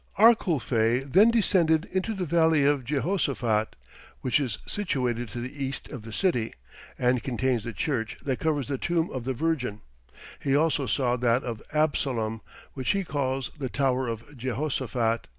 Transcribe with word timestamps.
Arculphe 0.17 1.03
then 1.05 1.29
descended 1.29 1.85
into 1.91 2.15
the 2.15 2.25
Valley 2.25 2.65
of 2.65 2.83
Jehoshaphat, 2.83 3.75
which 4.21 4.39
is 4.39 4.57
situated 4.65 5.29
to 5.29 5.39
the 5.39 5.63
east 5.63 5.89
of 5.89 6.01
the 6.01 6.11
city, 6.11 6.55
and 6.97 7.21
contains 7.21 7.63
the 7.63 7.71
church 7.71 8.17
that 8.23 8.39
covers 8.39 8.67
the 8.67 8.79
tomb 8.79 9.11
of 9.11 9.25
the 9.25 9.33
Virgin; 9.35 9.81
he 10.39 10.55
also 10.55 10.87
saw 10.87 11.17
that 11.17 11.43
of 11.43 11.61
Absalom, 11.71 12.41
which 12.73 12.93
he 12.93 13.03
calls 13.03 13.51
the 13.59 13.69
Tower 13.69 14.07
of 14.07 14.35
Jehoshaphat. 14.35 15.27